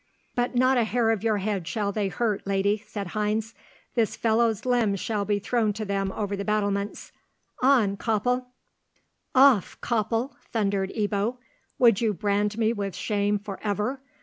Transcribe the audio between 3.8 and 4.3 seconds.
"This